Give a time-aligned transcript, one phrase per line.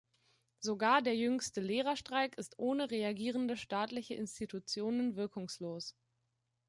[0.61, 5.95] Sogar der jüngste Lehrerstreik ist ohne reagierende staatliche Institutionen wirkungslos.